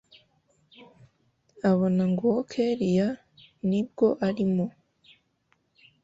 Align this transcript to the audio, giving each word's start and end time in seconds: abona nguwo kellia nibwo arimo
abona 1.69 2.03
nguwo 2.11 2.39
kellia 2.51 3.07
nibwo 3.69 4.07
arimo 4.27 4.65